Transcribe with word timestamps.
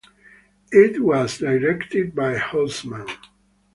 It 0.71 0.99
was 0.99 1.37
directed 1.37 2.15
by 2.15 2.35
Hausmann. 2.35 3.05